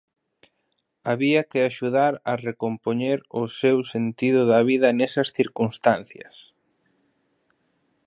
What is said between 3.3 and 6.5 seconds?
o seu sentido de vida nesas circunstancias.